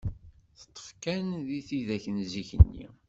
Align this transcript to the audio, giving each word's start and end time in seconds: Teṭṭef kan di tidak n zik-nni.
Teṭṭef 0.59 0.87
kan 1.03 1.27
di 1.47 1.59
tidak 1.67 2.05
n 2.15 2.17
zik-nni. 2.31 2.87